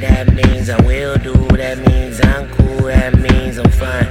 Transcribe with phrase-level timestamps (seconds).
[0.00, 4.06] that means I will do, that means I'm cool, that means I'm fine.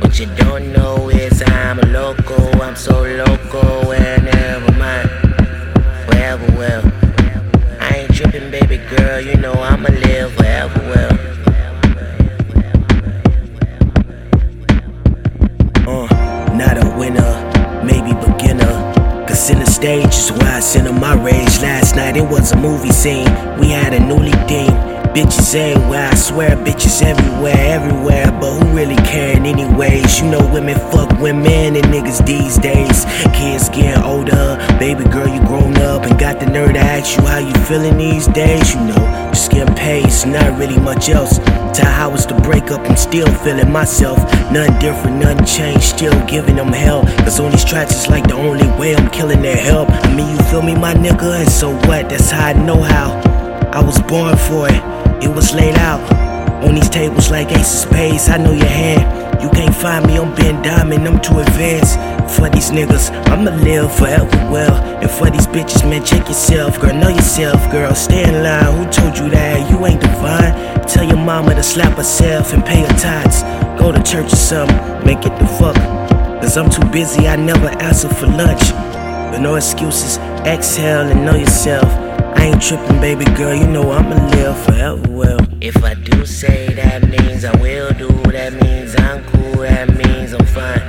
[0.00, 5.08] What you don't know is I'm a loco, I'm so loco, Well, never mind.
[6.06, 6.82] Forever well.
[7.80, 11.18] I ain't tripping, baby girl, you know I'ma live wherever well.
[15.86, 19.26] Uh, not a winner, maybe beginner.
[19.28, 21.60] Cause in the stage is why I sent my rage.
[21.60, 24.89] Last night it was a movie scene, we had a newly deemed.
[25.20, 28.32] Bitches everywhere, I swear bitches everywhere, everywhere.
[28.40, 30.18] But who really caring anyways?
[30.18, 33.04] You know women fuck women and niggas these days.
[33.34, 37.26] Kids getting older, baby girl you grown up and got the nerve to ask you
[37.26, 38.74] how you feeling these days.
[38.74, 41.36] You know, just getting paid, so not really much else.
[41.76, 44.16] Tell how it's the breakup, I'm still feeling myself.
[44.50, 47.02] Nothing different, nothing changed, still giving them hell.
[47.24, 49.90] Cause on these tracks it's like the only way I'm killing their help.
[49.90, 51.40] I mean, you feel me, my nigga?
[51.40, 52.08] And so what?
[52.08, 53.20] That's how I know how.
[53.72, 54.82] I was born for it,
[55.22, 56.00] it was laid out.
[56.64, 59.42] On these tables like Ace of Spades, I know your hand.
[59.42, 61.96] You can't find me on Ben Diamond, I'm too advanced.
[62.36, 64.74] For these niggas, I'ma live forever well.
[65.00, 66.94] And for these bitches, man, check yourself, girl.
[66.94, 67.94] Know yourself, girl.
[67.94, 68.76] Stay in line.
[68.76, 69.70] Who told you that?
[69.70, 70.86] You ain't divine.
[70.86, 73.42] Tell your mama to slap herself and pay her tithes.
[73.80, 75.76] Go to church or something, make it the fuck.
[76.40, 78.70] Cause I'm too busy, I never answer for lunch.
[79.30, 82.09] But no excuses, exhale and know yourself.
[82.36, 85.40] I ain't tripping, baby girl, you know I'ma live forever well.
[85.60, 90.32] If I do say that means I will do, that means I'm cool, that means
[90.32, 90.80] I'm fine.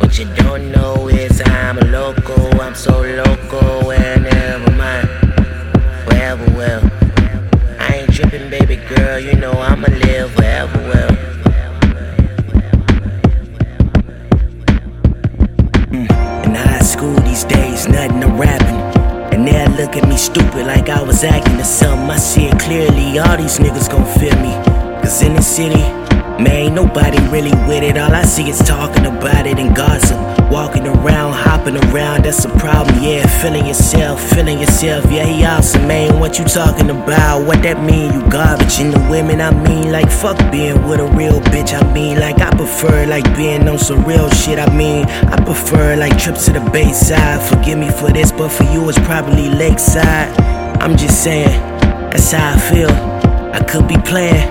[0.00, 5.08] What you don't know is I'm a loco, I'm so loco whenever mine.
[6.04, 6.90] Forever well.
[7.78, 11.25] I ain't tripping, baby girl, you know I'ma live forever well.
[19.86, 22.10] Look at me stupid like I was acting or something.
[22.10, 24.52] I see it clearly, all these niggas gon' feel me.
[25.00, 25.82] Cause in the city,
[26.42, 27.96] man, ain't nobody really with it.
[27.96, 30.18] All I see is talking about it and gossip.
[30.50, 31.25] Walking around,
[31.74, 33.02] around, that's a problem.
[33.02, 35.10] Yeah, feeling yourself, feeling yourself.
[35.10, 36.20] Yeah, he awesome, man.
[36.20, 37.46] What you talking about?
[37.46, 38.12] What that mean?
[38.12, 38.78] You garbage.
[38.78, 41.72] And the women, I mean, like, fuck being with a real bitch.
[41.74, 44.58] I mean, like, I prefer, like, being on some real shit.
[44.60, 47.42] I mean, I prefer, like, trips to the Bayside.
[47.48, 50.38] Forgive me for this, but for you, it's probably Lakeside.
[50.80, 51.48] I'm just saying,
[52.10, 52.90] that's how I feel.
[52.90, 54.46] I could be playing,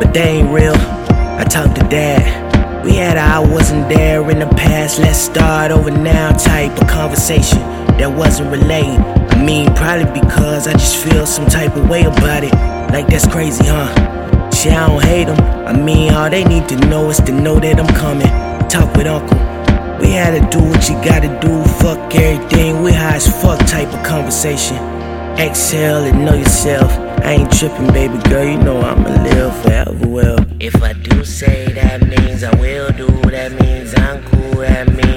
[0.00, 0.74] but they ain't real.
[0.74, 2.45] I talk to dad.
[2.86, 6.86] We had a I wasn't there in the past, let's start over now type of
[6.86, 7.58] conversation
[7.98, 9.00] that wasn't relating.
[9.00, 12.54] I mean, probably because I just feel some type of way about it.
[12.92, 13.90] Like that's crazy, huh?
[14.50, 15.36] Shit, I don't hate them.
[15.66, 18.28] I mean, all they need to know is to know that I'm coming.
[18.68, 19.36] Talk with Uncle.
[19.98, 22.82] We had to do what you gotta do, fuck everything.
[22.82, 24.76] We high as fuck type of conversation.
[25.40, 26.88] Exhale and know yourself.
[27.26, 28.44] I ain't tripping, baby girl.
[28.44, 30.38] You know I'ma live forever well.
[30.60, 35.15] If I do say that means I will do, that means I'm cool, that means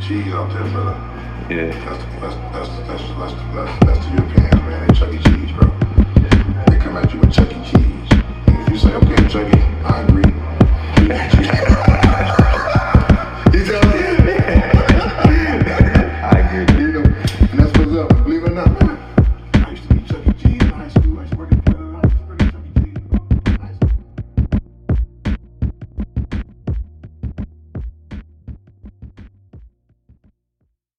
[0.00, 0.96] Cheese out there, brother.
[1.48, 1.70] Yeah.
[1.84, 3.02] That's the, that's, that's, that's,
[3.54, 4.88] that's, that's, the Europeans, man.
[4.88, 5.18] They Chuck E.
[5.18, 5.68] Cheese, bro.
[6.68, 7.60] They come at you with Chuck E.
[7.70, 8.08] Cheese.
[8.46, 11.41] And if you say, okay, Chuck E., I agree.